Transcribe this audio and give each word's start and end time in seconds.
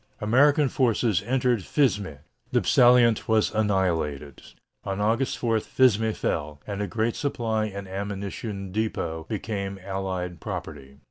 American 0.19 0.67
forces 0.67 1.21
entered 1.27 1.59
Fismes. 1.61 2.17
The 2.51 2.63
salient 2.63 3.27
was 3.27 3.53
annihilated. 3.53 4.41
On 4.83 4.99
August 4.99 5.37
4 5.37 5.57
Fismes 5.59 6.17
fell, 6.17 6.59
and 6.65 6.81
the 6.81 6.87
great 6.87 7.15
supply 7.15 7.65
and 7.65 7.87
ammunition 7.87 8.71
depot 8.71 9.27
became 9.29 9.77
Allied 9.83 10.39
property. 10.39 10.97